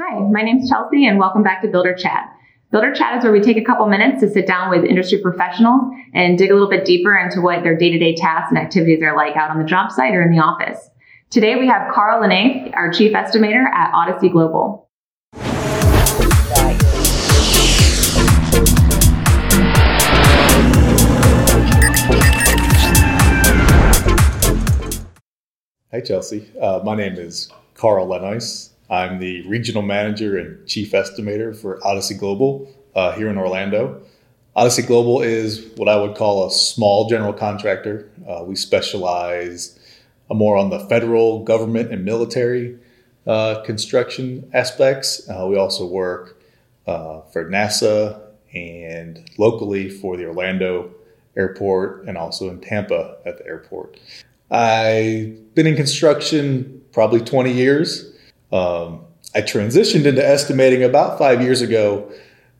Hi, 0.00 0.20
my 0.20 0.42
name 0.42 0.58
is 0.58 0.70
Chelsea, 0.70 1.08
and 1.08 1.18
welcome 1.18 1.42
back 1.42 1.60
to 1.62 1.66
Builder 1.66 1.92
Chat. 1.92 2.32
Builder 2.70 2.94
Chat 2.94 3.18
is 3.18 3.24
where 3.24 3.32
we 3.32 3.40
take 3.40 3.56
a 3.56 3.64
couple 3.64 3.84
minutes 3.88 4.20
to 4.20 4.30
sit 4.30 4.46
down 4.46 4.70
with 4.70 4.84
industry 4.84 5.18
professionals 5.20 5.92
and 6.14 6.38
dig 6.38 6.52
a 6.52 6.54
little 6.54 6.70
bit 6.70 6.84
deeper 6.84 7.18
into 7.18 7.40
what 7.40 7.64
their 7.64 7.76
day 7.76 7.90
to 7.90 7.98
day 7.98 8.14
tasks 8.14 8.48
and 8.50 8.58
activities 8.58 9.02
are 9.02 9.16
like 9.16 9.34
out 9.34 9.50
on 9.50 9.58
the 9.58 9.64
job 9.64 9.90
site 9.90 10.14
or 10.14 10.22
in 10.22 10.30
the 10.30 10.38
office. 10.38 10.88
Today 11.30 11.56
we 11.56 11.66
have 11.66 11.92
Carl 11.92 12.20
Lene, 12.20 12.72
our 12.74 12.92
chief 12.92 13.12
estimator 13.12 13.64
at 13.74 13.92
Odyssey 13.92 14.28
Global. 14.28 14.88
Hi, 25.90 26.00
Chelsea. 26.04 26.48
Uh, 26.62 26.82
my 26.84 26.94
name 26.94 27.14
is 27.14 27.50
Carl 27.74 28.06
Lenois. 28.06 28.70
I'm 28.90 29.18
the 29.18 29.42
regional 29.42 29.82
manager 29.82 30.38
and 30.38 30.66
chief 30.66 30.92
estimator 30.92 31.54
for 31.54 31.84
Odyssey 31.86 32.14
Global 32.14 32.72
uh, 32.94 33.12
here 33.12 33.28
in 33.28 33.36
Orlando. 33.36 34.02
Odyssey 34.56 34.82
Global 34.82 35.20
is 35.20 35.66
what 35.76 35.88
I 35.88 35.96
would 35.96 36.16
call 36.16 36.46
a 36.46 36.50
small 36.50 37.08
general 37.08 37.32
contractor. 37.32 38.10
Uh, 38.26 38.44
we 38.44 38.56
specialize 38.56 39.78
more 40.30 40.56
on 40.56 40.70
the 40.70 40.80
federal 40.80 41.44
government 41.44 41.92
and 41.92 42.04
military 42.04 42.78
uh, 43.26 43.62
construction 43.62 44.50
aspects. 44.54 45.28
Uh, 45.28 45.46
we 45.46 45.56
also 45.56 45.86
work 45.86 46.40
uh, 46.86 47.20
for 47.32 47.44
NASA 47.50 48.20
and 48.54 49.30
locally 49.36 49.90
for 49.90 50.16
the 50.16 50.24
Orlando 50.24 50.90
airport 51.36 52.04
and 52.06 52.16
also 52.16 52.48
in 52.48 52.60
Tampa 52.60 53.18
at 53.26 53.36
the 53.38 53.46
airport. 53.46 53.98
I've 54.50 55.54
been 55.54 55.66
in 55.66 55.76
construction 55.76 56.82
probably 56.92 57.20
20 57.20 57.52
years. 57.52 58.14
Um, 58.52 59.04
I 59.34 59.42
transitioned 59.42 60.06
into 60.06 60.26
estimating 60.26 60.82
about 60.82 61.18
five 61.18 61.42
years 61.42 61.60
ago, 61.60 62.10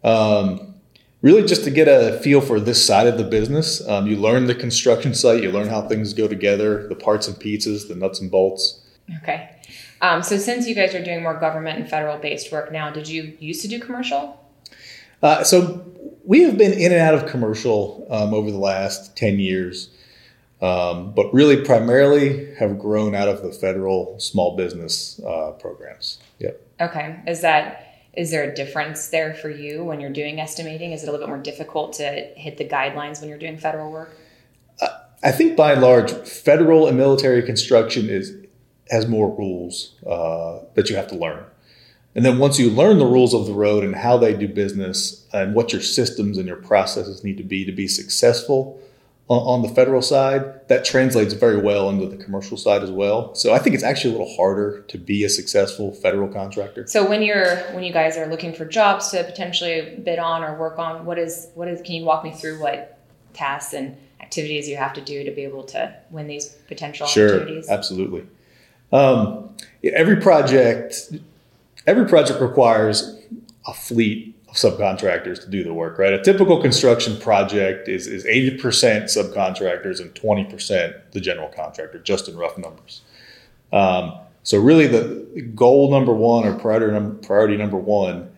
um, 0.04 0.74
really 1.22 1.44
just 1.46 1.64
to 1.64 1.70
get 1.70 1.88
a 1.88 2.18
feel 2.20 2.40
for 2.40 2.60
this 2.60 2.84
side 2.84 3.06
of 3.06 3.18
the 3.18 3.24
business. 3.24 3.86
Um, 3.88 4.06
you 4.06 4.16
learn 4.16 4.46
the 4.46 4.54
construction 4.54 5.14
site, 5.14 5.42
you 5.42 5.50
learn 5.50 5.68
how 5.68 5.88
things 5.88 6.12
go 6.12 6.28
together, 6.28 6.86
the 6.88 6.94
parts 6.94 7.26
and 7.26 7.38
pieces, 7.38 7.88
the 7.88 7.94
nuts 7.94 8.20
and 8.20 8.30
bolts. 8.30 8.80
Okay. 9.22 9.50
Um, 10.00 10.22
so, 10.22 10.36
since 10.36 10.68
you 10.68 10.74
guys 10.74 10.94
are 10.94 11.02
doing 11.02 11.22
more 11.22 11.34
government 11.34 11.80
and 11.80 11.88
federal 11.88 12.18
based 12.18 12.52
work 12.52 12.70
now, 12.70 12.90
did 12.90 13.08
you 13.08 13.36
used 13.40 13.62
to 13.62 13.68
do 13.68 13.80
commercial? 13.80 14.38
Uh, 15.22 15.42
so, 15.42 15.84
we 16.24 16.42
have 16.42 16.58
been 16.58 16.72
in 16.72 16.92
and 16.92 17.00
out 17.00 17.14
of 17.14 17.26
commercial 17.26 18.06
um, 18.10 18.34
over 18.34 18.50
the 18.50 18.58
last 18.58 19.16
10 19.16 19.38
years. 19.38 19.88
Um, 20.60 21.12
but 21.12 21.32
really 21.32 21.64
primarily 21.64 22.52
have 22.56 22.80
grown 22.80 23.14
out 23.14 23.28
of 23.28 23.42
the 23.42 23.52
federal 23.52 24.18
small 24.18 24.56
business 24.56 25.20
uh, 25.24 25.52
programs. 25.52 26.18
Yep. 26.40 26.60
Okay. 26.80 27.20
Is 27.28 27.42
that 27.42 27.88
is 28.14 28.32
there 28.32 28.50
a 28.50 28.52
difference 28.52 29.08
there 29.08 29.34
for 29.34 29.48
you 29.48 29.84
when 29.84 30.00
you're 30.00 30.10
doing 30.10 30.40
estimating? 30.40 30.90
Is 30.90 31.04
it 31.04 31.08
a 31.08 31.12
little 31.12 31.24
bit 31.24 31.30
more 31.30 31.40
difficult 31.40 31.92
to 31.94 32.04
hit 32.34 32.56
the 32.56 32.64
guidelines 32.64 33.20
when 33.20 33.28
you're 33.28 33.38
doing 33.38 33.56
federal 33.56 33.92
work? 33.92 34.10
Uh, 34.80 34.88
I 35.22 35.30
think 35.30 35.56
by 35.56 35.74
and 35.74 35.82
large, 35.82 36.10
federal 36.10 36.88
and 36.88 36.96
military 36.96 37.42
construction 37.42 38.10
is 38.10 38.34
has 38.90 39.06
more 39.06 39.32
rules 39.36 39.94
uh, 40.04 40.60
that 40.74 40.90
you 40.90 40.96
have 40.96 41.06
to 41.08 41.14
learn. 41.14 41.44
And 42.14 42.24
then 42.24 42.38
once 42.38 42.58
you 42.58 42.70
learn 42.70 42.98
the 42.98 43.06
rules 43.06 43.34
of 43.34 43.46
the 43.46 43.52
road 43.52 43.84
and 43.84 43.94
how 43.94 44.16
they 44.16 44.34
do 44.34 44.48
business 44.48 45.26
and 45.32 45.54
what 45.54 45.72
your 45.72 45.82
systems 45.82 46.38
and 46.38 46.48
your 46.48 46.56
processes 46.56 47.22
need 47.22 47.36
to 47.36 47.44
be 47.44 47.64
to 47.64 47.72
be 47.72 47.86
successful, 47.86 48.80
on 49.28 49.60
the 49.60 49.68
federal 49.68 50.00
side, 50.00 50.66
that 50.68 50.84
translates 50.84 51.34
very 51.34 51.58
well 51.60 51.90
into 51.90 52.06
the 52.06 52.16
commercial 52.16 52.56
side 52.56 52.82
as 52.82 52.90
well. 52.90 53.34
So 53.34 53.52
I 53.52 53.58
think 53.58 53.74
it's 53.74 53.84
actually 53.84 54.14
a 54.14 54.18
little 54.18 54.36
harder 54.36 54.80
to 54.88 54.98
be 54.98 55.22
a 55.24 55.28
successful 55.28 55.92
federal 55.92 56.28
contractor. 56.28 56.86
So 56.86 57.06
when 57.06 57.22
you're 57.22 57.56
when 57.74 57.84
you 57.84 57.92
guys 57.92 58.16
are 58.16 58.26
looking 58.26 58.54
for 58.54 58.64
jobs 58.64 59.10
to 59.10 59.22
potentially 59.24 60.00
bid 60.02 60.18
on 60.18 60.42
or 60.42 60.56
work 60.58 60.78
on, 60.78 61.04
what 61.04 61.18
is 61.18 61.48
what 61.54 61.68
is 61.68 61.82
can 61.82 61.94
you 61.94 62.04
walk 62.04 62.24
me 62.24 62.32
through 62.32 62.60
what 62.60 62.98
tasks 63.34 63.74
and 63.74 63.96
activities 64.20 64.66
you 64.66 64.76
have 64.76 64.94
to 64.94 65.02
do 65.02 65.22
to 65.24 65.30
be 65.30 65.42
able 65.42 65.62
to 65.64 65.94
win 66.10 66.26
these 66.26 66.46
potential 66.66 67.06
sure, 67.06 67.36
opportunities? 67.36 67.68
Absolutely. 67.68 68.26
Um, 68.92 69.54
every 69.84 70.16
project 70.16 71.12
every 71.86 72.06
project 72.06 72.40
requires 72.40 73.18
a 73.66 73.74
fleet 73.74 74.37
subcontractors 74.52 75.40
to 75.42 75.48
do 75.48 75.62
the 75.62 75.74
work, 75.74 75.98
right? 75.98 76.12
A 76.12 76.22
typical 76.22 76.60
construction 76.60 77.18
project 77.18 77.88
is, 77.88 78.06
is 78.06 78.24
80% 78.24 79.04
subcontractors 79.04 80.00
and 80.00 80.14
20% 80.14 81.12
the 81.12 81.20
general 81.20 81.48
contractor, 81.48 81.98
just 81.98 82.28
in 82.28 82.36
rough 82.36 82.56
numbers. 82.56 83.02
Um, 83.72 84.14
so 84.42 84.58
really 84.58 84.86
the 84.86 85.42
goal 85.54 85.90
number 85.90 86.14
one 86.14 86.46
or 86.46 86.54
priority 86.58 86.92
number, 86.92 87.14
priority 87.26 87.56
number 87.56 87.76
one 87.76 88.30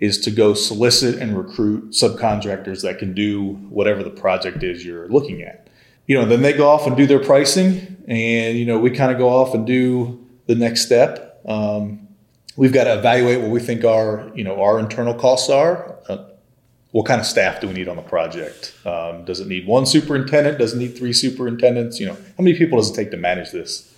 is 0.00 0.18
to 0.22 0.30
go 0.30 0.54
solicit 0.54 1.16
and 1.16 1.36
recruit 1.36 1.90
subcontractors 1.90 2.82
that 2.82 2.98
can 2.98 3.14
do 3.14 3.52
whatever 3.68 4.02
the 4.02 4.10
project 4.10 4.62
is 4.62 4.84
you're 4.84 5.08
looking 5.08 5.42
at. 5.42 5.68
You 6.06 6.18
know, 6.18 6.24
then 6.24 6.42
they 6.42 6.54
go 6.54 6.68
off 6.68 6.86
and 6.86 6.96
do 6.96 7.06
their 7.06 7.22
pricing 7.22 8.02
and, 8.08 8.58
you 8.58 8.64
know, 8.64 8.78
we 8.78 8.90
kind 8.90 9.12
of 9.12 9.18
go 9.18 9.28
off 9.28 9.54
and 9.54 9.66
do 9.66 10.26
the 10.46 10.54
next 10.54 10.84
step. 10.86 11.40
Um, 11.46 12.01
we've 12.56 12.72
got 12.72 12.84
to 12.84 12.98
evaluate 12.98 13.40
what 13.40 13.50
we 13.50 13.60
think 13.60 13.84
our 13.84 14.30
you 14.34 14.44
know 14.44 14.60
our 14.60 14.78
internal 14.78 15.14
costs 15.14 15.50
are. 15.50 15.96
Uh, 16.08 16.24
what 16.92 17.06
kind 17.06 17.20
of 17.20 17.26
staff 17.26 17.60
do 17.60 17.68
we 17.68 17.72
need 17.72 17.88
on 17.88 17.96
the 17.96 18.02
project? 18.02 18.74
Um, 18.84 19.24
does 19.24 19.40
it 19.40 19.48
need 19.48 19.66
one 19.66 19.86
superintendent? 19.86 20.58
Does 20.58 20.74
it 20.74 20.76
need 20.76 20.96
three 20.96 21.14
superintendents? 21.14 21.98
You 21.98 22.06
know, 22.06 22.14
how 22.14 22.44
many 22.44 22.56
people 22.56 22.78
does 22.78 22.90
it 22.90 22.94
take 22.94 23.10
to 23.12 23.16
manage 23.16 23.50
this? 23.50 23.88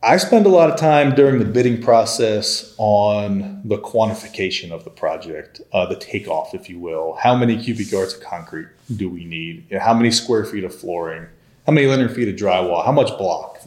I 0.00 0.16
spend 0.18 0.46
a 0.46 0.48
lot 0.48 0.70
of 0.70 0.76
time 0.76 1.16
during 1.16 1.40
the 1.40 1.44
bidding 1.44 1.82
process 1.82 2.72
on 2.78 3.60
the 3.64 3.78
quantification 3.78 4.70
of 4.70 4.84
the 4.84 4.90
project, 4.90 5.60
uh, 5.72 5.86
the 5.86 5.96
takeoff, 5.96 6.54
if 6.54 6.70
you 6.70 6.78
will. 6.78 7.18
How 7.20 7.34
many 7.34 7.60
cubic 7.60 7.90
yards 7.90 8.14
of 8.14 8.20
concrete 8.20 8.68
do 8.94 9.10
we 9.10 9.24
need? 9.24 9.66
You 9.68 9.78
know, 9.78 9.84
how 9.84 9.94
many 9.94 10.12
square 10.12 10.44
feet 10.44 10.62
of 10.62 10.72
flooring? 10.72 11.26
How 11.66 11.72
many 11.72 11.88
linear 11.88 12.08
feet 12.08 12.28
of 12.28 12.36
drywall? 12.36 12.84
How 12.84 12.92
much 12.92 13.08
block? 13.18 13.60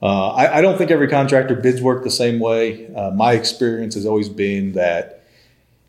Uh, 0.00 0.28
I, 0.28 0.58
I, 0.58 0.60
don't 0.60 0.78
think 0.78 0.92
every 0.92 1.08
contractor 1.08 1.56
bids 1.56 1.82
work 1.82 2.04
the 2.04 2.10
same 2.10 2.38
way. 2.38 2.94
Uh, 2.94 3.10
my 3.10 3.32
experience 3.32 3.94
has 3.94 4.06
always 4.06 4.28
been 4.28 4.72
that 4.72 5.24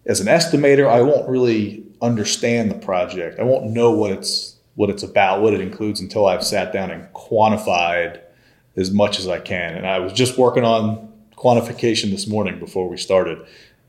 as 0.06 0.20
an 0.20 0.26
estimator, 0.26 0.88
I 0.88 1.02
won't 1.02 1.30
really 1.30 1.84
understand 2.02 2.72
the 2.72 2.76
project. 2.76 3.40
I 3.40 3.44
won't 3.44 3.66
know 3.66 3.92
what 3.92 4.12
it's 4.12 4.56
what 4.76 4.90
it's 4.90 5.04
about, 5.04 5.42
what 5.42 5.54
it 5.54 5.62
includes 5.62 6.00
until 6.00 6.26
I've 6.26 6.44
sat 6.44 6.72
down 6.72 6.90
and 6.90 7.12
quantified 7.14 8.22
as 8.78 8.92
much 8.92 9.20
as 9.20 9.28
I 9.28 9.40
can. 9.40 9.76
And 9.76 9.86
I 9.86 10.00
was 10.00 10.14
just 10.14 10.38
working 10.38 10.64
on 10.64 11.12
quantification 11.38 12.12
this 12.12 12.28
morning 12.28 12.60
before 12.60 12.90
we 12.90 12.98
started. 12.98 13.46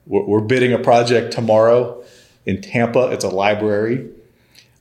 We're, 0.06 0.25
we're 0.25 0.41
bidding 0.41 0.72
a 0.72 0.78
project 0.78 1.32
tomorrow 1.32 2.04
in 2.44 2.60
Tampa. 2.60 3.10
It's 3.12 3.25
a 3.25 3.28
library. 3.28 4.08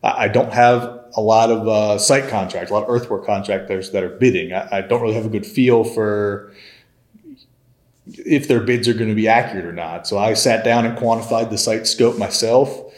I, 0.04 0.26
I 0.26 0.28
don't 0.28 0.52
have 0.52 0.99
a 1.16 1.22
lot 1.22 1.50
of 1.50 1.68
uh, 1.68 1.98
site 1.98 2.30
contracts, 2.30 2.72
a 2.72 2.74
lot 2.74 2.84
of 2.84 2.90
earthwork 2.90 3.26
contractors 3.26 3.92
that 3.92 4.04
are 4.04 4.10
bidding. 4.10 4.54
I, 4.54 4.78
I, 4.78 4.82
don't 4.82 5.02
really 5.02 5.16
have 5.16 5.26
a 5.26 5.30
good 5.30 5.46
feel 5.46 5.84
for 5.84 6.54
if 8.08 8.48
their 8.48 8.60
bids 8.60 8.88
are 8.88 8.94
going 8.94 9.10
to 9.10 9.16
be 9.16 9.28
accurate 9.28 9.66
or 9.66 9.74
not. 9.74 10.08
So 10.08 10.18
I 10.18 10.34
sat 10.34 10.64
down 10.64 10.86
and 10.86 10.98
quantified 10.98 11.50
the 11.50 11.58
site 11.58 11.88
scope 11.88 12.18
myself. 12.18 12.94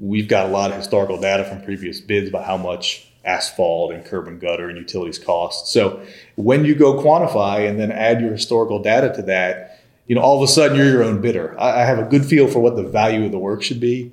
We've 0.00 0.28
got 0.28 0.46
a 0.46 0.48
lot 0.48 0.70
of 0.70 0.76
historical 0.76 1.20
data 1.20 1.44
from 1.44 1.62
previous 1.62 2.00
bids 2.00 2.28
about 2.28 2.44
how 2.44 2.56
much 2.56 3.10
asphalt 3.24 3.92
and 3.92 4.04
curb 4.04 4.28
and 4.28 4.40
gutter 4.40 4.68
and 4.68 4.78
utilities 4.78 5.18
cost. 5.18 5.68
So 5.68 6.04
when 6.36 6.64
you 6.64 6.74
go 6.74 7.02
quantify 7.02 7.68
and 7.68 7.78
then 7.78 7.90
add 7.90 8.20
your 8.20 8.32
historical 8.32 8.82
data 8.82 9.12
to 9.14 9.22
that, 9.22 9.82
you 10.06 10.14
know, 10.14 10.20
all 10.20 10.36
of 10.36 10.42
a 10.42 10.52
sudden 10.52 10.76
you're 10.76 10.90
your 10.90 11.02
own 11.02 11.20
bidder. 11.20 11.58
I, 11.58 11.82
I 11.82 11.84
have 11.84 11.98
a 11.98 12.04
good 12.04 12.26
feel 12.26 12.48
for 12.48 12.60
what 12.60 12.76
the 12.76 12.82
value 12.82 13.24
of 13.24 13.32
the 13.32 13.38
work 13.38 13.62
should 13.62 13.80
be 13.80 14.12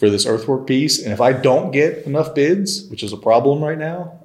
for 0.00 0.08
this 0.08 0.24
earthwork 0.24 0.66
piece. 0.66 1.02
And 1.02 1.12
if 1.12 1.20
I 1.20 1.34
don't 1.34 1.72
get 1.72 2.06
enough 2.06 2.34
bids, 2.34 2.88
which 2.88 3.02
is 3.02 3.12
a 3.12 3.18
problem 3.18 3.62
right 3.62 3.76
now, 3.76 4.18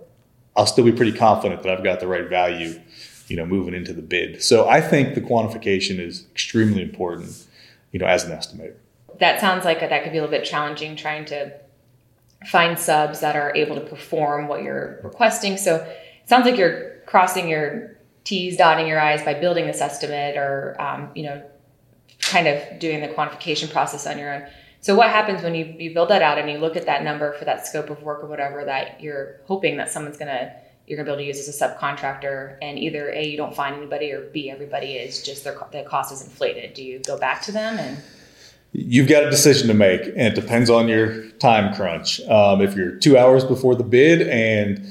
I'll 0.55 0.65
still 0.65 0.85
be 0.85 0.93
pretty 0.93 1.11
confident 1.11 1.63
that 1.63 1.77
I've 1.77 1.83
got 1.83 1.99
the 1.99 2.07
right 2.07 2.29
value, 2.29 2.79
you 3.27 3.35
know, 3.35 3.45
moving 3.45 3.73
into 3.73 3.91
the 3.91 4.01
bid. 4.01 4.41
So 4.41 4.69
I 4.69 4.79
think 4.79 5.15
the 5.15 5.21
quantification 5.21 5.99
is 5.99 6.25
extremely 6.31 6.81
important, 6.81 7.45
you 7.91 7.99
know, 7.99 8.05
as 8.05 8.23
an 8.23 8.31
estimator. 8.31 8.75
That 9.19 9.41
sounds 9.41 9.65
like 9.65 9.81
that 9.81 10.03
could 10.03 10.13
be 10.13 10.17
a 10.17 10.21
little 10.21 10.37
bit 10.37 10.45
challenging 10.45 10.95
trying 10.95 11.25
to 11.25 11.51
find 12.47 12.79
subs 12.79 13.19
that 13.19 13.35
are 13.35 13.53
able 13.53 13.75
to 13.75 13.81
perform 13.81 14.47
what 14.47 14.63
you're 14.63 15.01
requesting. 15.03 15.57
So 15.57 15.75
it 15.75 16.29
sounds 16.29 16.45
like 16.45 16.57
you're 16.57 16.99
crossing 17.05 17.49
your 17.49 17.97
T's, 18.23 18.55
dotting 18.55 18.87
your 18.87 18.99
I's 18.99 19.23
by 19.23 19.33
building 19.33 19.67
this 19.67 19.81
estimate 19.81 20.37
or, 20.37 20.77
um, 20.79 21.09
you 21.15 21.23
know, 21.23 21.43
kind 22.19 22.47
of 22.47 22.79
doing 22.79 23.01
the 23.01 23.09
quantification 23.09 23.69
process 23.69 24.07
on 24.07 24.17
your 24.17 24.33
own. 24.33 24.47
So 24.85 24.93
what 24.93 25.09
happens 25.09 25.41
when 25.41 25.55
you, 25.55 25.65
you 25.79 25.95
build 25.95 26.09
that 26.09 26.21
out 26.21 26.37
and 26.37 26.47
you 26.47 26.59
look 26.59 26.75
at 26.75 26.85
that 26.85 27.03
number 27.03 27.33
for 27.33 27.45
that 27.45 27.65
scope 27.65 27.89
of 27.89 28.03
work 28.03 28.23
or 28.23 28.27
whatever 28.27 28.63
that 28.65 29.01
you're 29.01 29.37
hoping 29.47 29.77
that 29.77 29.89
someone's 29.89 30.15
gonna 30.15 30.53
you're 30.85 30.95
gonna 30.95 31.07
be 31.07 31.11
able 31.13 31.21
to 31.21 31.25
use 31.25 31.49
as 31.49 31.59
a 31.59 31.67
subcontractor 31.67 32.59
and 32.61 32.77
either 32.77 33.09
a 33.09 33.25
you 33.25 33.35
don't 33.35 33.55
find 33.55 33.75
anybody 33.75 34.11
or 34.11 34.29
b 34.29 34.51
everybody 34.51 34.91
is 34.91 35.23
just 35.23 35.43
their 35.43 35.57
the 35.71 35.81
cost 35.81 36.13
is 36.13 36.21
inflated. 36.21 36.75
Do 36.75 36.83
you 36.83 36.99
go 36.99 37.17
back 37.17 37.41
to 37.43 37.51
them 37.51 37.79
and 37.79 37.97
You've 38.73 39.07
got 39.07 39.23
a 39.23 39.29
decision 39.31 39.69
to 39.69 39.73
make, 39.73 40.01
and 40.01 40.19
it 40.19 40.35
depends 40.35 40.69
on 40.69 40.89
your 40.89 41.29
time 41.39 41.73
crunch. 41.73 42.19
Um, 42.27 42.61
if 42.61 42.75
you're 42.75 42.91
two 42.91 43.17
hours 43.17 43.45
before 43.45 43.73
the 43.73 43.85
bid 43.85 44.27
and 44.27 44.85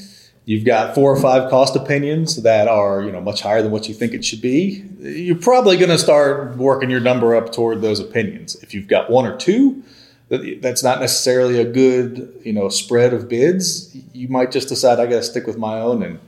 you've 0.44 0.64
got 0.64 0.94
four 0.94 1.12
or 1.12 1.20
five 1.20 1.50
cost 1.50 1.74
opinions 1.76 2.42
that 2.42 2.68
are 2.68 3.02
you 3.02 3.10
know 3.10 3.20
much 3.20 3.40
higher 3.40 3.62
than 3.62 3.70
what 3.70 3.88
you 3.88 3.94
think 3.94 4.12
it 4.12 4.24
should 4.24 4.40
be 4.40 4.84
you're 5.00 5.36
probably 5.36 5.76
going 5.76 5.90
to 5.90 5.98
start 5.98 6.56
working 6.56 6.90
your 6.90 7.00
number 7.00 7.34
up 7.34 7.52
toward 7.52 7.82
those 7.82 8.00
opinions. 8.00 8.54
If 8.62 8.72
you've 8.74 8.88
got 8.88 9.10
one 9.10 9.26
or 9.26 9.36
two 9.36 9.82
that's 10.28 10.82
not 10.82 11.00
necessarily 11.00 11.60
a 11.60 11.64
good 11.64 12.40
you 12.44 12.52
know 12.52 12.68
spread 12.68 13.12
of 13.12 13.28
bids 13.28 13.94
you 14.12 14.26
might 14.28 14.50
just 14.50 14.68
decide 14.68 14.98
i 14.98 15.04
got 15.04 15.16
to 15.16 15.22
stick 15.22 15.46
with 15.46 15.58
my 15.58 15.78
own 15.78 16.02
and 16.02 16.18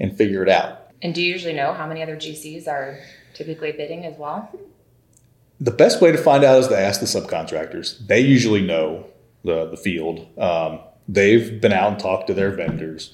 and 0.00 0.16
figure 0.16 0.42
it 0.42 0.48
out. 0.48 0.92
And 1.02 1.14
do 1.14 1.22
you 1.22 1.32
usually 1.32 1.54
know 1.54 1.72
how 1.72 1.86
many 1.86 2.02
other 2.02 2.16
gcs 2.16 2.66
are 2.68 2.98
typically 3.34 3.72
bidding 3.72 4.04
as 4.04 4.16
well? 4.18 4.50
The 5.60 5.70
best 5.70 6.00
way 6.00 6.12
to 6.12 6.18
find 6.18 6.44
out 6.44 6.58
is 6.60 6.68
to 6.68 6.78
ask 6.78 7.00
the 7.00 7.06
subcontractors. 7.06 8.06
They 8.06 8.20
usually 8.20 8.62
know 8.62 9.06
the, 9.44 9.66
the 9.66 9.76
field. 9.76 10.26
Um, 10.38 10.78
they've 11.08 11.60
been 11.60 11.72
out 11.72 11.92
and 11.92 12.00
talked 12.00 12.28
to 12.28 12.34
their 12.34 12.52
vendors 12.52 13.12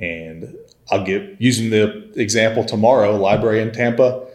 and 0.00 0.56
I'll 0.90 1.04
get 1.04 1.36
using 1.40 1.70
the 1.70 2.12
example 2.20 2.64
tomorrow, 2.64 3.16
library 3.16 3.60
in 3.60 3.72
Tampa, 3.72 4.26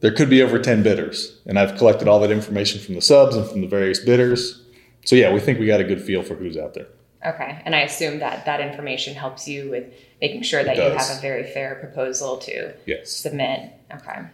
there 0.00 0.12
could 0.12 0.28
be 0.28 0.42
over 0.42 0.58
10 0.58 0.82
bidders. 0.82 1.38
And 1.46 1.58
I've 1.58 1.76
collected 1.78 2.08
all 2.08 2.20
that 2.20 2.30
information 2.30 2.80
from 2.80 2.94
the 2.94 3.00
subs 3.00 3.36
and 3.36 3.48
from 3.48 3.60
the 3.60 3.66
various 3.66 4.00
bidders. 4.00 4.62
So 5.04 5.16
yeah, 5.16 5.32
we 5.32 5.40
think 5.40 5.58
we 5.58 5.66
got 5.66 5.80
a 5.80 5.84
good 5.84 6.02
feel 6.02 6.22
for 6.22 6.34
who's 6.34 6.56
out 6.56 6.74
there. 6.74 6.88
Okay. 7.24 7.60
And 7.64 7.74
I 7.74 7.80
assume 7.80 8.18
that 8.18 8.44
that 8.44 8.60
information 8.60 9.14
helps 9.14 9.48
you 9.48 9.70
with 9.70 9.92
making 10.20 10.42
sure 10.42 10.62
that 10.62 10.76
you 10.76 10.82
have 10.82 11.18
a 11.18 11.20
very 11.20 11.44
fair 11.44 11.76
proposal 11.76 12.38
to 12.38 12.74
yes. 12.86 13.10
submit. 13.10 13.72
Okay. 13.92 14.26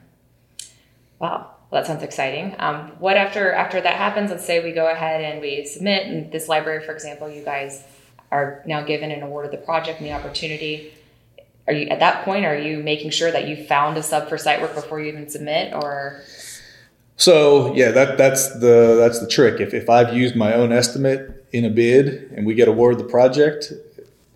Wow. 1.18 1.52
Well, 1.70 1.80
that 1.80 1.86
sounds 1.86 2.02
exciting. 2.02 2.54
Um, 2.58 2.92
what 2.98 3.16
after 3.16 3.52
after 3.52 3.80
that 3.80 3.94
happens? 3.94 4.30
Let's 4.30 4.44
say 4.44 4.62
we 4.62 4.72
go 4.72 4.90
ahead 4.90 5.22
and 5.22 5.40
we 5.40 5.64
submit, 5.64 6.06
and 6.06 6.30
this 6.30 6.46
library, 6.46 6.84
for 6.84 6.92
example, 6.92 7.30
you 7.30 7.42
guys 7.42 7.82
are 8.32 8.62
now 8.64 8.82
given 8.82 9.10
an 9.12 9.22
award 9.22 9.44
of 9.44 9.52
the 9.52 9.58
project 9.58 10.00
and 10.00 10.08
the 10.08 10.12
opportunity. 10.12 10.92
Are 11.68 11.74
you 11.74 11.86
at 11.88 12.00
that 12.00 12.24
point 12.24 12.44
are 12.44 12.58
you 12.58 12.82
making 12.82 13.10
sure 13.10 13.30
that 13.30 13.46
you 13.46 13.64
found 13.66 13.96
a 13.96 14.02
sub 14.02 14.28
for 14.28 14.36
site 14.36 14.60
work 14.60 14.74
before 14.74 15.00
you 15.00 15.06
even 15.06 15.28
submit 15.28 15.72
or? 15.74 16.22
So 17.16 17.72
yeah 17.74 17.92
that 17.92 18.18
that's 18.18 18.58
the 18.58 18.96
that's 18.98 19.20
the 19.20 19.28
trick. 19.28 19.60
If, 19.60 19.72
if 19.74 19.88
i've 19.88 20.12
used 20.12 20.34
my 20.34 20.54
own 20.54 20.72
estimate 20.72 21.46
in 21.52 21.64
a 21.64 21.70
bid 21.70 22.32
and 22.34 22.46
we 22.46 22.54
get 22.54 22.66
awarded 22.66 22.98
the 22.98 23.08
project 23.08 23.72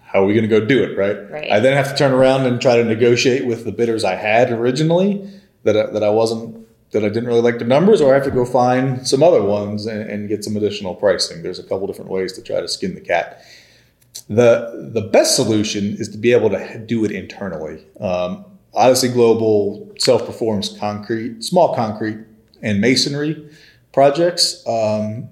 how 0.03 0.23
are 0.23 0.27
we 0.27 0.35
going 0.35 0.49
to 0.49 0.61
go 0.61 0.65
do 0.65 0.85
it 0.85 0.97
right? 0.97 1.31
right. 1.31 1.51
I 1.51 1.59
then 1.59 1.77
have 1.77 1.89
to 1.91 1.97
turn 1.97 2.13
around 2.13 2.47
and 2.47 2.61
try 2.61 2.77
to 2.77 2.85
negotiate 2.85 3.45
with 3.47 3.65
the 3.65 3.73
bidders 3.73 4.05
i 4.05 4.15
had 4.15 4.53
originally 4.53 5.29
that 5.65 5.77
I, 5.77 5.87
that 5.87 6.05
i 6.05 6.11
wasn't 6.11 6.69
that 6.93 7.03
i 7.03 7.09
didn't 7.09 7.27
really 7.27 7.41
like 7.41 7.59
the 7.59 7.65
numbers 7.65 8.01
or 8.01 8.13
i 8.13 8.15
have 8.15 8.25
to 8.25 8.31
go 8.31 8.45
find 8.45 9.09
some 9.09 9.23
other 9.23 9.43
ones 9.43 9.87
and, 9.87 10.09
and 10.09 10.29
get 10.29 10.45
some 10.45 10.57
additional 10.57 10.95
pricing. 10.95 11.43
There's 11.43 11.59
a 11.59 11.65
couple 11.65 11.87
different 11.87 12.11
ways 12.11 12.35
to 12.35 12.43
try 12.43 12.61
to 12.61 12.69
skin 12.69 12.95
the 12.95 13.01
cat 13.01 13.43
the 14.29 14.91
the 14.93 15.03
best 15.03 15.37
solution 15.37 15.97
is 15.99 16.09
to 16.11 16.19
be 16.19 16.33
able 16.33 16.51
to 16.51 16.79
do 16.79 17.05
it 17.05 17.13
internally. 17.13 17.85
Um, 18.01 18.45
Odyssey 18.75 19.09
Global 19.09 19.93
self 19.99 20.27
performs 20.27 20.77
concrete, 20.79 21.43
small 21.43 21.75
concrete, 21.75 22.19
and 22.63 22.81
masonry 22.81 23.49
projects. 23.93 24.67
Um, 24.67 25.29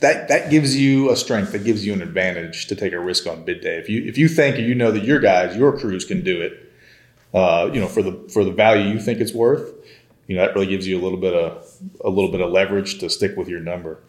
that 0.00 0.28
that 0.28 0.50
gives 0.50 0.76
you 0.76 1.10
a 1.10 1.16
strength. 1.16 1.52
That 1.52 1.64
gives 1.64 1.84
you 1.84 1.92
an 1.92 2.02
advantage 2.02 2.66
to 2.68 2.76
take 2.76 2.92
a 2.92 3.00
risk 3.00 3.26
on 3.26 3.44
bid 3.44 3.60
day. 3.60 3.76
If 3.76 3.88
you 3.88 4.02
if 4.04 4.16
you 4.16 4.28
think 4.28 4.58
you 4.58 4.74
know 4.74 4.90
that 4.92 5.04
your 5.04 5.20
guys, 5.20 5.56
your 5.56 5.76
crews 5.76 6.04
can 6.04 6.22
do 6.22 6.40
it, 6.40 6.72
uh, 7.34 7.70
you 7.72 7.80
know 7.80 7.88
for 7.88 8.02
the 8.02 8.28
for 8.32 8.44
the 8.44 8.52
value 8.52 8.88
you 8.92 9.00
think 9.00 9.20
it's 9.20 9.34
worth, 9.34 9.74
you 10.26 10.36
know 10.36 10.46
that 10.46 10.54
really 10.54 10.68
gives 10.68 10.86
you 10.86 10.98
a 10.98 11.02
little 11.02 11.18
bit 11.18 11.34
of 11.34 11.68
a 12.04 12.08
little 12.08 12.30
bit 12.30 12.40
of 12.40 12.50
leverage 12.50 12.98
to 13.00 13.10
stick 13.10 13.36
with 13.36 13.48
your 13.48 13.60
number. 13.60 14.00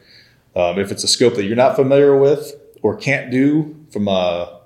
Um, 0.55 0.79
if 0.79 0.91
it's 0.91 1.03
a 1.03 1.07
scope 1.07 1.35
that 1.35 1.45
you're 1.45 1.55
not 1.55 1.75
familiar 1.75 2.17
with 2.17 2.55
or 2.81 2.95
can't 2.95 3.31
do, 3.31 3.78
from 3.91 4.07
a 4.07 4.59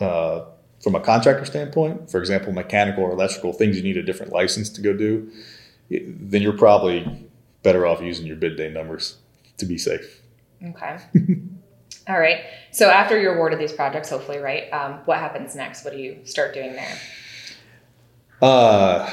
uh, 0.00 0.44
from 0.82 0.94
a 0.94 1.00
contractor 1.00 1.44
standpoint, 1.44 2.10
for 2.10 2.20
example, 2.20 2.52
mechanical 2.52 3.02
or 3.02 3.10
electrical 3.10 3.52
things 3.52 3.76
you 3.76 3.82
need 3.82 3.96
a 3.96 4.02
different 4.02 4.32
license 4.32 4.68
to 4.70 4.80
go 4.80 4.92
do, 4.92 5.30
then 5.90 6.40
you're 6.40 6.56
probably 6.56 7.28
better 7.62 7.84
off 7.84 8.00
using 8.00 8.26
your 8.26 8.36
bid 8.36 8.56
day 8.56 8.70
numbers 8.70 9.16
to 9.56 9.66
be 9.66 9.76
safe. 9.76 10.22
Okay. 10.64 10.98
All 12.08 12.18
right. 12.18 12.40
So 12.70 12.88
after 12.88 13.20
you're 13.20 13.34
awarded 13.34 13.58
these 13.58 13.72
projects, 13.72 14.08
hopefully, 14.08 14.38
right? 14.38 14.72
Um, 14.72 15.00
what 15.04 15.18
happens 15.18 15.54
next? 15.54 15.84
What 15.84 15.92
do 15.92 16.00
you 16.00 16.20
start 16.24 16.54
doing 16.54 16.72
there? 16.72 16.98
Uh, 18.40 19.10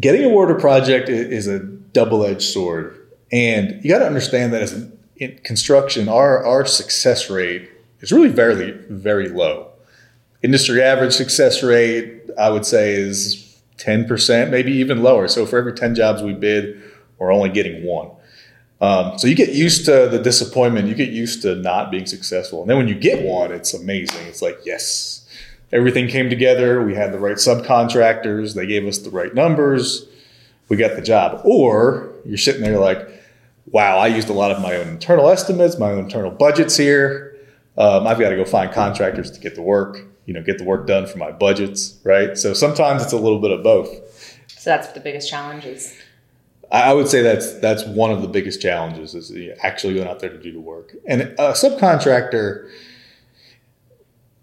getting 0.00 0.24
awarded 0.24 0.56
a 0.56 0.60
project 0.60 1.08
is 1.08 1.46
a 1.46 1.60
double-edged 1.60 2.42
sword, 2.42 3.06
and 3.30 3.84
you 3.84 3.90
got 3.90 3.98
to 3.98 4.06
understand 4.06 4.52
that 4.54 4.62
as 4.62 4.90
in 5.16 5.38
construction, 5.44 6.08
our 6.08 6.44
our 6.44 6.64
success 6.66 7.30
rate 7.30 7.70
is 8.00 8.12
really 8.12 8.28
very, 8.28 8.72
very 8.88 9.28
low. 9.28 9.70
Industry 10.42 10.82
average 10.82 11.14
success 11.14 11.62
rate, 11.62 12.30
I 12.38 12.50
would 12.50 12.66
say, 12.66 12.94
is 12.94 13.60
10%, 13.78 14.50
maybe 14.50 14.72
even 14.72 15.02
lower. 15.02 15.28
So 15.28 15.46
for 15.46 15.58
every 15.58 15.72
10 15.72 15.94
jobs 15.94 16.22
we 16.22 16.32
bid, 16.32 16.82
we're 17.18 17.32
only 17.32 17.50
getting 17.50 17.84
one. 17.84 18.10
Um, 18.80 19.18
so 19.18 19.26
you 19.26 19.34
get 19.34 19.54
used 19.54 19.86
to 19.86 20.08
the 20.08 20.18
disappointment, 20.18 20.86
you 20.88 20.94
get 20.94 21.08
used 21.08 21.42
to 21.42 21.54
not 21.54 21.90
being 21.90 22.06
successful. 22.06 22.60
And 22.60 22.70
then 22.70 22.76
when 22.76 22.88
you 22.88 22.94
get 22.94 23.24
one, 23.24 23.50
it's 23.52 23.72
amazing. 23.72 24.26
It's 24.26 24.42
like, 24.42 24.58
yes, 24.64 25.26
everything 25.72 26.08
came 26.08 26.28
together. 26.28 26.82
We 26.84 26.94
had 26.94 27.12
the 27.12 27.18
right 27.18 27.36
subcontractors, 27.36 28.54
they 28.54 28.66
gave 28.66 28.86
us 28.86 28.98
the 28.98 29.10
right 29.10 29.34
numbers, 29.34 30.06
we 30.68 30.76
got 30.76 30.96
the 30.96 31.02
job. 31.02 31.40
Or 31.44 32.12
you're 32.26 32.36
sitting 32.36 32.62
there 32.62 32.78
like, 32.78 33.08
wow, 33.66 33.98
I 33.98 34.08
used 34.08 34.28
a 34.28 34.34
lot 34.34 34.50
of 34.50 34.60
my 34.60 34.76
own 34.76 34.88
internal 34.88 35.30
estimates, 35.30 35.78
my 35.78 35.90
own 35.90 36.00
internal 36.00 36.30
budgets 36.30 36.76
here. 36.76 37.25
Um, 37.78 38.06
I've 38.06 38.18
got 38.18 38.30
to 38.30 38.36
go 38.36 38.44
find 38.44 38.72
contractors 38.72 39.30
to 39.32 39.40
get 39.40 39.54
the 39.54 39.62
work, 39.62 39.98
you 40.24 40.32
know, 40.32 40.42
get 40.42 40.58
the 40.58 40.64
work 40.64 40.86
done 40.86 41.06
for 41.06 41.18
my 41.18 41.30
budgets, 41.30 41.98
right? 42.04 42.36
So 42.36 42.54
sometimes 42.54 43.02
it's 43.02 43.12
a 43.12 43.18
little 43.18 43.40
bit 43.40 43.50
of 43.50 43.62
both. 43.62 43.88
So 44.48 44.70
that's 44.70 44.88
the 44.88 45.00
biggest 45.00 45.28
challenge 45.28 45.66
is. 45.66 45.94
I 46.72 46.92
would 46.92 47.08
say 47.08 47.22
that's 47.22 47.52
that's 47.60 47.84
one 47.84 48.10
of 48.10 48.22
the 48.22 48.28
biggest 48.28 48.60
challenges 48.60 49.14
is 49.14 49.32
actually 49.62 49.94
going 49.94 50.08
out 50.08 50.18
there 50.18 50.30
to 50.30 50.38
do 50.38 50.52
the 50.52 50.60
work. 50.60 50.94
And 51.06 51.22
a 51.22 51.52
subcontractor 51.52 52.68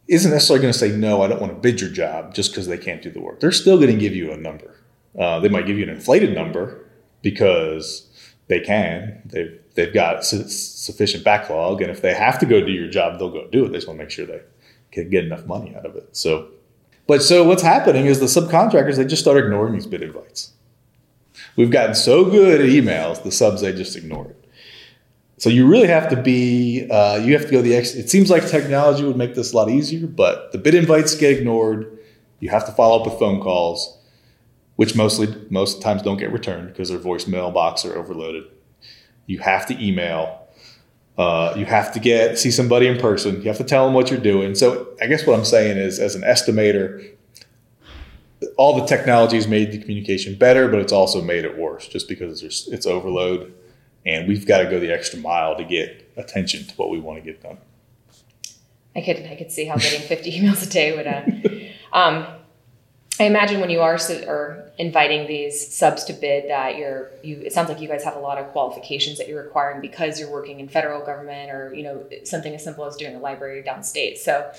isn't 0.07 0.31
necessarily 0.31 0.62
going 0.62 0.71
to 0.71 0.80
say 0.80 0.91
no. 0.91 1.21
I 1.21 1.27
don't 1.27 1.41
want 1.41 1.53
to 1.53 1.59
bid 1.59 1.81
your 1.81 1.89
job 1.89 2.33
just 2.33 2.51
because 2.51 2.68
they 2.68 2.77
can't 2.77 3.01
do 3.01 3.09
the 3.09 3.19
work. 3.19 3.39
They're 3.39 3.51
still 3.51 3.77
going 3.77 3.91
to 3.91 3.97
give 3.97 4.15
you 4.15 4.31
a 4.31 4.38
number. 4.38 4.75
Uh, 5.18 5.39
they 5.39 5.50
might 5.50 5.65
give 5.65 5.77
you 5.77 5.83
an 5.83 5.89
inflated 5.89 6.33
number 6.33 6.85
because 7.21 8.09
they 8.47 8.59
can. 8.59 9.21
They've 9.25 9.59
they've 9.75 9.94
got 9.94 10.25
su- 10.25 10.48
sufficient 10.48 11.24
backlog, 11.24 11.81
and 11.81 11.90
if 11.92 12.02
they 12.02 12.14
have 12.14 12.40
to 12.40 12.46
go 12.46 12.62
do 12.62 12.72
your 12.72 12.90
job, 12.90 13.20
they'll 13.20 13.31
go 13.31 13.48
do 13.48 13.66
it. 13.66 13.70
They 13.70 13.78
just 13.78 13.88
want 13.88 14.00
to 14.00 14.04
make 14.04 14.12
sure 14.12 14.25
they 14.25 14.42
can 14.92 15.10
get 15.10 15.25
enough 15.25 15.46
money 15.46 15.75
out 15.75 15.86
of 15.86 15.96
it. 15.96 16.16
So, 16.16 16.50
but 17.08 17.22
so 17.22 17.44
what's 17.44 17.64
happening 17.64 18.06
is 18.06 18.20
the 18.20 18.28
subcontractors 18.28 18.98
they 18.98 19.06
just 19.06 19.22
start 19.22 19.38
ignoring 19.38 19.74
these 19.74 19.88
bid 19.88 20.02
invites. 20.02 20.52
We've 21.56 21.72
gotten 21.72 21.96
so 21.96 22.25
good 22.25 22.62
at 22.62 22.68
emails, 22.68 23.22
the 23.24 23.31
subs 23.31 23.62
they 23.62 23.74
just 23.74 23.96
ignore 23.96 24.28
it. 24.28 24.40
So 25.38 25.50
you 25.50 25.68
really 25.68 25.88
have 25.88 26.09
to 26.09 26.16
be, 26.16 26.88
uh, 26.90 27.18
you 27.18 27.33
have 27.33 27.45
to 27.45 27.52
go 27.52 27.62
the 27.62 27.76
ex. 27.76 27.95
It 27.95 28.09
seems 28.09 28.30
like 28.30 28.47
technology 28.47 29.04
would 29.04 29.18
make 29.18 29.36
this 29.36 29.52
a 29.52 29.56
lot 29.56 29.69
easier, 29.69 30.07
but 30.07 30.52
the 30.52 30.57
bid 30.57 30.74
invites 30.74 31.16
get 31.16 31.38
ignored. 31.38 32.00
You 32.40 32.50
have 32.50 32.66
to 32.66 32.71
follow 32.71 33.00
up 33.00 33.06
with 33.06 33.19
phone 33.19 33.42
calls, 33.42 33.97
which 34.78 34.95
mostly 34.95 35.36
most 35.50 35.81
times 35.81 36.02
don't 36.02 36.18
get 36.18 36.31
returned 36.31 36.69
because 36.69 36.90
their 36.90 37.00
voicemail 37.00 37.54
box 37.54 37.83
are 37.83 37.97
overloaded. 37.97 38.45
You 39.25 39.39
have 39.39 39.65
to 39.68 39.85
email. 39.85 40.47
Uh, 41.18 41.53
you 41.56 41.65
have 41.65 41.94
to 41.94 41.99
get 41.99 42.39
see 42.39 42.51
somebody 42.51 42.87
in 42.87 42.97
person. 42.97 43.35
You 43.42 43.47
have 43.47 43.57
to 43.57 43.63
tell 43.63 43.85
them 43.85 43.94
what 43.94 44.09
you're 44.09 44.19
doing. 44.19 44.56
So 44.56 44.87
I 45.01 45.07
guess 45.07 45.25
what 45.25 45.37
I'm 45.37 45.45
saying 45.45 45.77
is, 45.77 45.99
as 45.99 46.15
an 46.15 46.23
estimator, 46.23 47.13
all 48.57 48.80
the 48.80 48.85
technology 48.85 49.35
has 49.35 49.47
made 49.47 49.71
the 49.71 49.77
communication 49.77 50.35
better, 50.35 50.68
but 50.68 50.80
it's 50.80 50.92
also 50.92 51.21
made 51.21 51.45
it 51.45 51.57
worse 51.57 51.87
just 51.87 52.07
because 52.07 52.44
it's, 52.44 52.68
it's 52.68 52.85
overload, 52.85 53.53
and 54.06 54.27
we've 54.27 54.45
got 54.45 54.59
to 54.59 54.69
go 54.69 54.80
the 54.80 54.92
extra 54.92 55.19
mile 55.19 55.56
to 55.56 55.63
get 55.63 56.11
attention 56.18 56.65
to 56.65 56.75
what 56.75 56.89
we 56.89 56.99
want 56.99 57.23
to 57.23 57.31
get 57.31 57.42
done. 57.42 57.57
I 58.95 59.01
could 59.01 59.25
I 59.25 59.35
could 59.35 59.51
see 59.51 59.65
how 59.65 59.77
getting 59.77 60.01
50 60.01 60.31
emails 60.39 60.65
a 60.65 60.69
day 60.69 60.95
would. 60.95 61.07
Uh, 61.07 61.97
um, 61.97 62.27
I 63.20 63.26
imagine 63.26 63.62
when 63.62 63.70
you 63.70 63.82
are 63.82 64.00
or 64.28 64.72
inviting 64.80 65.28
these 65.28 65.74
subs 65.74 66.04
to 66.06 66.14
bid 66.14 66.50
that 66.50 66.78
you're 66.78 67.12
you 67.22 67.42
it 67.42 67.54
sounds 67.54 67.70
like 67.70 67.80
you 67.80 67.88
guys 67.88 68.04
have 68.04 68.16
a 68.16 68.20
lot 68.20 68.40
of 68.40 68.48
qualifications 68.48 69.20
that 69.20 69.28
you're 69.28 69.44
requiring 69.44 69.82
because 69.82 70.20
you're 70.20 70.32
working 70.32 70.60
in 70.60 70.68
federal 70.68 71.06
government 71.06 71.52
or 71.52 71.74
you 71.76 71.84
know 71.84 72.04
something 72.24 72.54
as 72.56 72.64
simple 72.64 72.86
as 72.86 72.96
doing 72.96 73.16
a 73.16 73.20
library 73.20 73.62
downstate. 73.62 74.18
So 74.18 74.52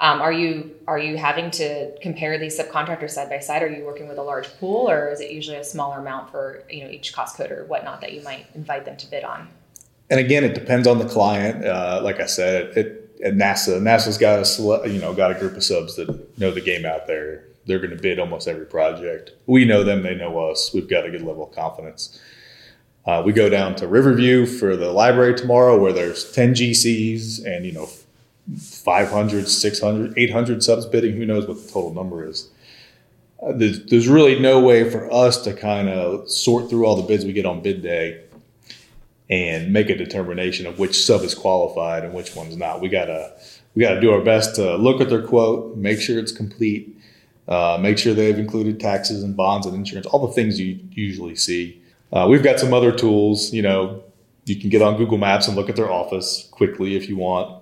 um, 0.00 0.20
are 0.20 0.32
you 0.32 0.74
are 0.88 0.98
you 0.98 1.18
having 1.18 1.52
to 1.52 1.96
compare 2.00 2.36
these 2.36 2.58
subcontractors 2.58 3.10
side 3.10 3.28
by 3.28 3.38
side? 3.38 3.62
Are 3.62 3.68
you 3.68 3.84
working 3.84 4.08
with 4.08 4.18
a 4.18 4.22
large 4.22 4.48
pool 4.58 4.90
or 4.90 5.10
is 5.12 5.20
it 5.20 5.30
usually 5.30 5.58
a 5.58 5.64
smaller 5.64 6.00
amount 6.00 6.32
for 6.32 6.64
you 6.68 6.82
know 6.82 6.90
each 6.90 7.12
cost 7.12 7.36
code 7.36 7.52
or 7.52 7.64
whatnot 7.66 8.00
that 8.00 8.12
you 8.12 8.22
might 8.22 8.46
invite 8.54 8.86
them 8.86 8.96
to 8.96 9.06
bid 9.08 9.22
on? 9.22 9.48
And 10.10 10.18
again, 10.18 10.42
it 10.42 10.54
depends 10.54 10.88
on 10.88 10.98
the 10.98 11.06
client. 11.06 11.64
Uh, 11.64 12.00
like 12.02 12.18
I 12.18 12.26
said, 12.26 12.76
it, 12.76 13.20
at 13.22 13.34
NASA, 13.34 13.80
NASA's 13.80 14.18
got 14.18 14.40
a 14.40 14.90
you 14.90 14.98
know 14.98 15.14
got 15.14 15.30
a 15.30 15.38
group 15.38 15.56
of 15.56 15.62
subs 15.62 15.94
that 15.94 16.38
know 16.40 16.50
the 16.50 16.60
game 16.60 16.84
out 16.84 17.06
there 17.06 17.44
they're 17.70 17.78
going 17.78 17.96
to 17.96 18.02
bid 18.02 18.18
almost 18.18 18.48
every 18.48 18.66
project. 18.66 19.30
We 19.46 19.64
know 19.64 19.84
them, 19.84 20.02
they 20.02 20.14
know 20.14 20.50
us. 20.50 20.74
We've 20.74 20.88
got 20.88 21.06
a 21.06 21.10
good 21.10 21.22
level 21.22 21.48
of 21.48 21.54
confidence. 21.54 22.20
Uh, 23.06 23.22
we 23.24 23.32
go 23.32 23.48
down 23.48 23.76
to 23.76 23.86
Riverview 23.86 24.44
for 24.44 24.76
the 24.76 24.92
library 24.92 25.34
tomorrow, 25.34 25.80
where 25.80 25.92
there's 25.92 26.30
10 26.32 26.54
GCs 26.54 27.46
and 27.46 27.64
you 27.64 27.72
know 27.72 27.88
500, 28.58 29.48
600, 29.48 30.18
800 30.18 30.62
subs 30.62 30.86
bidding. 30.86 31.16
Who 31.16 31.24
knows 31.24 31.46
what 31.46 31.64
the 31.64 31.72
total 31.72 31.94
number 31.94 32.26
is? 32.26 32.50
Uh, 33.42 33.52
there's, 33.52 33.86
there's 33.86 34.08
really 34.08 34.38
no 34.38 34.60
way 34.60 34.90
for 34.90 35.10
us 35.12 35.42
to 35.44 35.54
kind 35.54 35.88
of 35.88 36.28
sort 36.28 36.68
through 36.68 36.84
all 36.84 36.96
the 36.96 37.02
bids 37.02 37.24
we 37.24 37.32
get 37.32 37.46
on 37.46 37.62
bid 37.62 37.82
day 37.82 38.22
and 39.30 39.72
make 39.72 39.88
a 39.88 39.96
determination 39.96 40.66
of 40.66 40.78
which 40.78 41.04
sub 41.04 41.22
is 41.22 41.34
qualified 41.34 42.04
and 42.04 42.12
which 42.12 42.34
one's 42.34 42.56
not. 42.56 42.80
We 42.80 42.88
gotta 42.88 43.32
we 43.74 43.82
gotta 43.82 44.00
do 44.00 44.12
our 44.12 44.20
best 44.20 44.56
to 44.56 44.76
look 44.76 45.00
at 45.00 45.08
their 45.08 45.22
quote, 45.22 45.76
make 45.76 46.00
sure 46.00 46.18
it's 46.18 46.32
complete, 46.32 46.99
uh, 47.48 47.78
make 47.80 47.98
sure 47.98 48.14
they've 48.14 48.38
included 48.38 48.78
taxes 48.78 49.22
and 49.22 49.36
bonds 49.36 49.66
and 49.66 49.74
insurance, 49.74 50.06
all 50.06 50.26
the 50.26 50.32
things 50.32 50.60
you 50.60 50.78
usually 50.90 51.36
see. 51.36 51.82
Uh, 52.12 52.26
we've 52.28 52.42
got 52.42 52.58
some 52.58 52.72
other 52.74 52.92
tools. 52.92 53.52
You 53.52 53.62
know, 53.62 54.02
you 54.44 54.56
can 54.56 54.70
get 54.70 54.82
on 54.82 54.96
Google 54.96 55.18
Maps 55.18 55.48
and 55.48 55.56
look 55.56 55.68
at 55.68 55.76
their 55.76 55.90
office 55.90 56.48
quickly 56.50 56.96
if 56.96 57.08
you 57.08 57.16
want. 57.16 57.56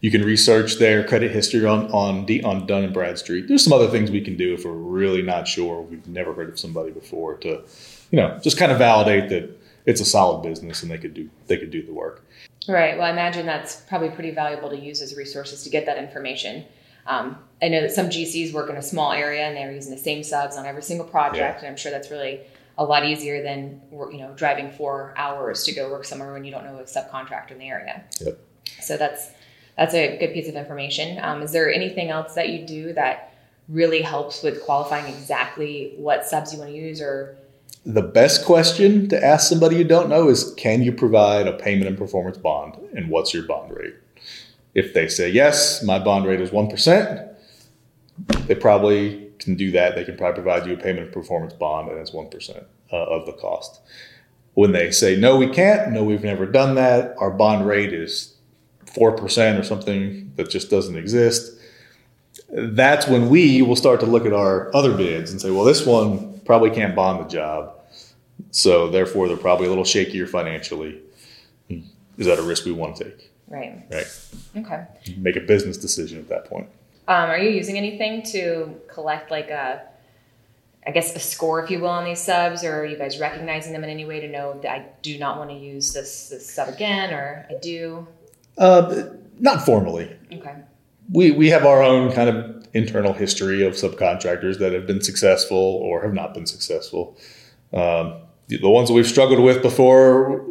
You 0.00 0.10
can 0.10 0.24
research 0.24 0.78
their 0.78 1.06
credit 1.06 1.30
history 1.30 1.64
on 1.64 1.90
on, 1.92 2.26
D, 2.26 2.42
on 2.42 2.66
Dun 2.66 2.82
and 2.82 2.92
Bradstreet. 2.92 3.46
There's 3.46 3.62
some 3.62 3.72
other 3.72 3.88
things 3.88 4.10
we 4.10 4.20
can 4.20 4.36
do 4.36 4.52
if 4.54 4.64
we're 4.64 4.72
really 4.72 5.22
not 5.22 5.46
sure. 5.46 5.80
We've 5.80 6.06
never 6.08 6.34
heard 6.34 6.48
of 6.48 6.58
somebody 6.58 6.90
before 6.90 7.36
to, 7.38 7.62
you 8.10 8.18
know, 8.18 8.38
just 8.42 8.58
kind 8.58 8.72
of 8.72 8.78
validate 8.78 9.30
that 9.30 9.56
it's 9.86 10.00
a 10.00 10.04
solid 10.04 10.42
business 10.42 10.82
and 10.82 10.90
they 10.90 10.98
could 10.98 11.14
do 11.14 11.30
they 11.46 11.56
could 11.56 11.70
do 11.70 11.84
the 11.84 11.92
work. 11.92 12.24
Right. 12.68 12.96
Well, 12.96 13.06
I 13.06 13.10
imagine 13.10 13.46
that's 13.46 13.76
probably 13.82 14.10
pretty 14.10 14.30
valuable 14.30 14.70
to 14.70 14.78
use 14.78 15.02
as 15.02 15.16
resources 15.16 15.62
to 15.64 15.70
get 15.70 15.86
that 15.86 15.98
information. 15.98 16.64
Um, 17.06 17.38
I 17.60 17.68
know 17.68 17.80
that 17.80 17.92
some 17.92 18.08
GCs 18.08 18.52
work 18.52 18.70
in 18.70 18.76
a 18.76 18.82
small 18.82 19.12
area 19.12 19.42
and 19.42 19.56
they're 19.56 19.72
using 19.72 19.92
the 19.92 19.98
same 19.98 20.22
subs 20.22 20.56
on 20.56 20.66
every 20.66 20.82
single 20.82 21.06
project, 21.06 21.36
yeah. 21.36 21.58
and 21.58 21.66
I'm 21.66 21.76
sure 21.76 21.90
that's 21.90 22.10
really 22.10 22.40
a 22.78 22.84
lot 22.84 23.04
easier 23.04 23.42
than 23.42 23.80
you 23.90 24.18
know 24.18 24.32
driving 24.34 24.70
four 24.70 25.14
hours 25.16 25.64
to 25.64 25.72
go 25.72 25.90
work 25.90 26.04
somewhere 26.04 26.32
when 26.32 26.44
you 26.44 26.50
don't 26.50 26.64
know 26.64 26.78
a 26.78 26.82
subcontractor 26.82 27.52
in 27.52 27.58
the 27.58 27.68
area. 27.68 28.04
Yep. 28.20 28.38
So 28.80 28.96
that's 28.96 29.30
that's 29.76 29.94
a 29.94 30.18
good 30.18 30.32
piece 30.32 30.48
of 30.48 30.54
information. 30.54 31.18
Um, 31.22 31.42
is 31.42 31.52
there 31.52 31.72
anything 31.72 32.10
else 32.10 32.34
that 32.34 32.48
you 32.50 32.66
do 32.66 32.92
that 32.94 33.34
really 33.68 34.02
helps 34.02 34.42
with 34.42 34.62
qualifying 34.62 35.06
exactly 35.12 35.94
what 35.96 36.26
subs 36.26 36.52
you 36.52 36.58
want 36.58 36.70
to 36.70 36.76
use 36.76 37.00
or 37.00 37.36
the 37.84 38.02
best 38.02 38.44
question 38.44 39.08
to 39.08 39.24
ask 39.24 39.48
somebody 39.48 39.76
you 39.76 39.84
don't 39.84 40.08
know 40.08 40.28
is 40.28 40.54
can 40.54 40.82
you 40.82 40.92
provide 40.92 41.48
a 41.48 41.52
payment 41.52 41.88
and 41.88 41.98
performance 41.98 42.38
bond 42.38 42.76
and 42.94 43.08
what's 43.08 43.32
your 43.34 43.44
bond 43.44 43.72
rate 43.72 43.94
if 44.74 44.94
they 44.94 45.08
say 45.08 45.28
yes 45.28 45.82
my 45.82 45.98
bond 45.98 46.26
rate 46.26 46.40
is 46.40 46.50
1% 46.50 47.34
they 48.46 48.54
probably 48.54 49.30
can 49.38 49.54
do 49.54 49.70
that 49.70 49.94
they 49.94 50.04
can 50.04 50.16
probably 50.16 50.42
provide 50.42 50.66
you 50.66 50.74
a 50.74 50.76
payment 50.76 51.12
performance 51.12 51.52
bond 51.52 51.88
and 51.88 51.98
it's 51.98 52.10
1% 52.10 52.64
uh, 52.92 52.96
of 52.96 53.26
the 53.26 53.32
cost 53.32 53.80
when 54.54 54.72
they 54.72 54.90
say 54.90 55.16
no 55.16 55.36
we 55.36 55.48
can't 55.48 55.92
no 55.92 56.04
we've 56.04 56.24
never 56.24 56.46
done 56.46 56.74
that 56.74 57.14
our 57.18 57.30
bond 57.30 57.66
rate 57.66 57.92
is 57.92 58.32
4% 58.94 59.58
or 59.58 59.62
something 59.62 60.32
that 60.36 60.50
just 60.50 60.70
doesn't 60.70 60.96
exist, 60.96 61.58
that's 62.50 63.06
when 63.06 63.28
we 63.28 63.62
will 63.62 63.76
start 63.76 64.00
to 64.00 64.06
look 64.06 64.26
at 64.26 64.32
our 64.32 64.74
other 64.74 64.94
bids 64.96 65.30
and 65.30 65.40
say, 65.40 65.50
well, 65.50 65.64
this 65.64 65.86
one 65.86 66.40
probably 66.40 66.70
can't 66.70 66.94
bond 66.94 67.24
the 67.24 67.28
job. 67.28 67.74
So 68.50 68.90
therefore, 68.90 69.28
they're 69.28 69.36
probably 69.36 69.66
a 69.66 69.68
little 69.70 69.84
shakier 69.84 70.28
financially. 70.28 71.00
Is 71.68 72.26
that 72.26 72.38
a 72.38 72.42
risk 72.42 72.66
we 72.66 72.72
want 72.72 72.96
to 72.96 73.04
take? 73.04 73.31
Right. 73.48 73.82
Right. 73.90 74.06
Okay. 74.56 74.86
Make 75.16 75.36
a 75.36 75.40
business 75.40 75.76
decision 75.76 76.18
at 76.18 76.28
that 76.28 76.46
point. 76.46 76.68
Um, 77.08 77.30
are 77.30 77.38
you 77.38 77.50
using 77.50 77.76
anything 77.76 78.22
to 78.32 78.80
collect 78.88 79.30
like 79.30 79.50
a, 79.50 79.82
I 80.86 80.90
guess 80.90 81.14
a 81.14 81.18
score, 81.18 81.62
if 81.62 81.70
you 81.70 81.80
will, 81.80 81.88
on 81.88 82.04
these 82.04 82.20
subs, 82.20 82.64
or 82.64 82.80
are 82.80 82.86
you 82.86 82.96
guys 82.96 83.18
recognizing 83.18 83.72
them 83.72 83.84
in 83.84 83.90
any 83.90 84.04
way 84.04 84.20
to 84.20 84.28
know 84.28 84.58
that 84.62 84.70
I 84.70 84.86
do 85.02 85.18
not 85.18 85.36
want 85.38 85.50
to 85.50 85.56
use 85.56 85.92
this, 85.92 86.28
this 86.28 86.48
sub 86.48 86.68
again, 86.68 87.12
or 87.12 87.46
I 87.50 87.54
do? 87.60 88.06
Uh, 88.56 89.04
not 89.38 89.64
formally. 89.64 90.16
Okay. 90.32 90.54
We 91.12 91.32
we 91.32 91.50
have 91.50 91.66
our 91.66 91.82
own 91.82 92.12
kind 92.12 92.28
of 92.30 92.66
internal 92.74 93.12
history 93.12 93.64
of 93.66 93.74
subcontractors 93.74 94.58
that 94.58 94.72
have 94.72 94.86
been 94.86 95.02
successful 95.02 95.58
or 95.58 96.02
have 96.02 96.14
not 96.14 96.32
been 96.32 96.46
successful. 96.46 97.18
Um, 97.72 98.22
the, 98.48 98.58
the 98.58 98.70
ones 98.70 98.88
that 98.88 98.94
we've 98.94 99.06
struggled 99.06 99.40
with 99.40 99.62
before, 99.62 100.46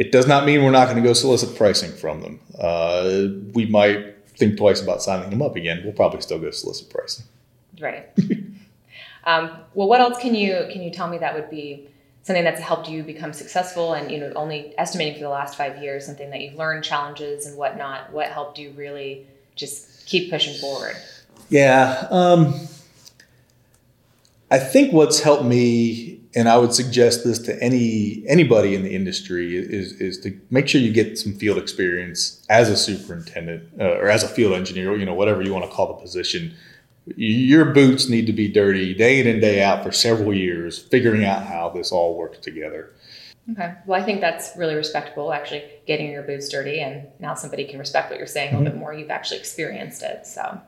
it 0.00 0.12
does 0.12 0.26
not 0.26 0.46
mean 0.46 0.64
we're 0.64 0.70
not 0.70 0.86
going 0.86 0.96
to 0.96 1.06
go 1.06 1.12
solicit 1.12 1.54
pricing 1.58 1.92
from 1.92 2.22
them. 2.22 2.40
Uh, 2.58 3.26
we 3.52 3.66
might 3.66 4.16
think 4.28 4.56
twice 4.56 4.80
about 4.80 5.02
signing 5.02 5.28
them 5.28 5.42
up 5.42 5.56
again. 5.56 5.82
We'll 5.84 5.92
probably 5.92 6.22
still 6.22 6.38
go 6.38 6.50
solicit 6.52 6.88
pricing. 6.88 7.26
Right. 7.78 8.08
um, 9.24 9.50
well, 9.74 9.88
what 9.88 10.00
else 10.00 10.18
can 10.18 10.34
you 10.34 10.66
can 10.72 10.80
you 10.80 10.90
tell 10.90 11.06
me 11.06 11.18
that 11.18 11.34
would 11.34 11.50
be 11.50 11.86
something 12.22 12.44
that's 12.44 12.62
helped 12.62 12.88
you 12.88 13.02
become 13.02 13.34
successful 13.34 13.92
and 13.92 14.10
you 14.10 14.18
know 14.18 14.32
only 14.36 14.72
estimating 14.78 15.16
for 15.16 15.20
the 15.20 15.28
last 15.28 15.58
five 15.58 15.82
years 15.82 16.06
something 16.06 16.30
that 16.30 16.40
you've 16.40 16.54
learned 16.54 16.82
challenges 16.82 17.44
and 17.46 17.58
whatnot 17.58 18.10
what 18.12 18.28
helped 18.28 18.58
you 18.58 18.70
really 18.76 19.26
just 19.56 20.06
keep 20.06 20.30
pushing 20.30 20.54
forward 20.60 20.94
yeah 21.48 22.06
um, 22.10 22.54
i 24.50 24.58
think 24.58 24.92
what's 24.92 25.20
helped 25.20 25.44
me 25.44 26.19
and 26.34 26.48
i 26.48 26.56
would 26.56 26.72
suggest 26.72 27.24
this 27.24 27.38
to 27.38 27.60
any 27.62 28.22
anybody 28.26 28.74
in 28.74 28.82
the 28.82 28.94
industry 28.94 29.56
is 29.56 29.92
is 29.94 30.18
to 30.18 30.38
make 30.50 30.68
sure 30.68 30.80
you 30.80 30.92
get 30.92 31.18
some 31.18 31.34
field 31.34 31.58
experience 31.58 32.44
as 32.48 32.68
a 32.68 32.76
superintendent 32.76 33.68
uh, 33.80 33.98
or 33.98 34.08
as 34.08 34.22
a 34.22 34.28
field 34.28 34.52
engineer 34.52 34.96
you 34.96 35.04
know 35.04 35.14
whatever 35.14 35.42
you 35.42 35.52
want 35.52 35.64
to 35.64 35.70
call 35.70 35.86
the 35.88 35.94
position 35.94 36.54
your 37.16 37.66
boots 37.66 38.08
need 38.08 38.26
to 38.26 38.32
be 38.32 38.48
dirty 38.48 38.94
day 38.94 39.20
in 39.20 39.26
and 39.26 39.40
day 39.40 39.62
out 39.62 39.82
for 39.82 39.92
several 39.92 40.34
years, 40.34 40.78
figuring 40.78 41.24
out 41.24 41.44
how 41.44 41.70
this 41.70 41.92
all 41.92 42.16
works 42.16 42.38
together. 42.38 42.92
Okay. 43.52 43.74
Well, 43.86 44.00
I 44.00 44.04
think 44.04 44.20
that's 44.20 44.52
really 44.56 44.74
respectable, 44.74 45.32
actually, 45.32 45.64
getting 45.86 46.10
your 46.10 46.22
boots 46.22 46.48
dirty. 46.48 46.80
And 46.80 47.08
now 47.18 47.34
somebody 47.34 47.64
can 47.64 47.78
respect 47.78 48.10
what 48.10 48.18
you're 48.18 48.26
saying 48.26 48.54
a 48.54 48.58
little 48.58 48.66
mm-hmm. 48.66 48.78
bit 48.78 48.80
more. 48.80 48.94
You've 48.94 49.10
actually 49.10 49.38
experienced 49.38 50.02
it. 50.02 50.26
So, 50.26 50.60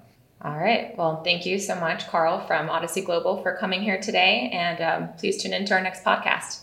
all 0.44 0.56
right. 0.56 0.96
Well, 0.98 1.22
thank 1.22 1.46
you 1.46 1.58
so 1.58 1.76
much, 1.76 2.08
Carl 2.08 2.40
from 2.46 2.68
Odyssey 2.68 3.02
Global, 3.02 3.42
for 3.42 3.56
coming 3.56 3.82
here 3.82 4.00
today. 4.00 4.50
And 4.52 4.80
um, 4.80 5.08
please 5.16 5.40
tune 5.40 5.52
in 5.52 5.64
to 5.66 5.74
our 5.74 5.80
next 5.80 6.02
podcast. 6.02 6.61